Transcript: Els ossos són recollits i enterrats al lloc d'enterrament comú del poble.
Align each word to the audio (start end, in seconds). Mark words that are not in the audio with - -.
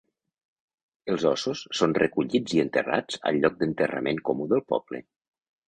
Els 1.15 1.25
ossos 1.31 1.61
són 1.81 1.93
recollits 1.99 2.57
i 2.57 2.63
enterrats 2.65 3.21
al 3.33 3.39
lloc 3.45 3.61
d'enterrament 3.63 4.21
comú 4.33 4.51
del 4.57 4.67
poble. 4.75 5.07